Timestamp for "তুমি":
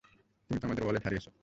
0.49-0.59